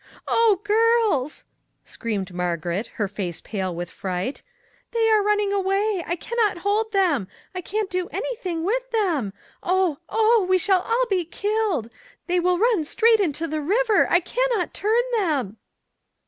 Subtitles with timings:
[0.27, 1.45] "Oh, girls!"
[1.85, 3.39] screamed Margaret, her face 234
[3.83, 4.43] IF WE ONLY HADN'T" pale with fright;"
[4.93, 7.27] they are running away; I can not hold them.
[7.53, 9.31] I can't do anything with them!
[9.61, 9.99] Oh!
[10.09, 10.47] oh!
[10.49, 11.91] we shall all be killed.
[12.25, 15.57] They will run right straight into the river; I can not turn them